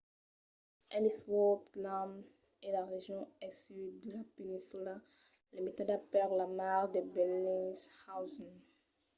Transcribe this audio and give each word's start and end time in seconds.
ellsworth 0.97 1.73
land 1.83 2.15
es 2.65 2.71
la 2.75 2.83
region 2.93 3.23
al 3.43 3.53
sud 3.63 3.91
de 4.05 4.09
la 4.17 4.23
peninsula 4.35 4.93
limitada 5.55 5.95
per 6.13 6.27
la 6.39 6.47
mar 6.59 6.83
de 6.93 7.01
bellingshausen 7.13 8.51